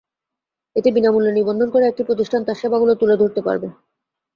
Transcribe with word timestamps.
এতে 0.75 0.89
বিনা 0.95 1.09
মূল্যে 1.13 1.31
নিবন্ধন 1.33 1.67
করে 1.71 1.85
একটি 1.87 2.03
প্রতিষ্ঠান 2.05 2.41
তার 2.43 2.59
সেবাগুলো 2.61 2.93
তুলে 3.01 3.15
ধরতে 3.21 3.41
পারবে। 3.47 3.67